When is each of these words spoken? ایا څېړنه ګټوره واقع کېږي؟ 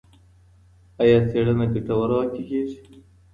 ایا 1.01 1.19
څېړنه 1.29 1.65
ګټوره 1.73 2.15
واقع 2.19 2.35
کېږي؟ 2.49 2.77